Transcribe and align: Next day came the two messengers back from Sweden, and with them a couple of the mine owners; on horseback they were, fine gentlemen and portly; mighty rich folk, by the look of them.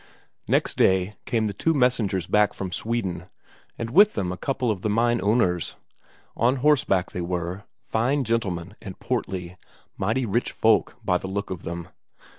Next 0.47 0.77
day 0.77 1.13
came 1.27 1.45
the 1.45 1.53
two 1.53 1.75
messengers 1.75 2.25
back 2.25 2.55
from 2.55 2.71
Sweden, 2.71 3.27
and 3.77 3.91
with 3.91 4.13
them 4.15 4.31
a 4.31 4.35
couple 4.35 4.71
of 4.71 4.81
the 4.81 4.89
mine 4.89 5.21
owners; 5.21 5.75
on 6.35 6.55
horseback 6.55 7.11
they 7.11 7.21
were, 7.21 7.65
fine 7.83 8.23
gentlemen 8.23 8.75
and 8.81 8.97
portly; 8.97 9.57
mighty 9.99 10.25
rich 10.25 10.51
folk, 10.53 10.95
by 11.05 11.19
the 11.19 11.27
look 11.27 11.51
of 11.51 11.61
them. 11.61 11.87